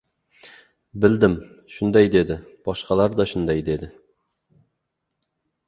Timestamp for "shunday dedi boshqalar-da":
1.75-3.29